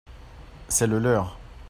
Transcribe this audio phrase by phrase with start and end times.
[0.67, 1.37] c'est le leur.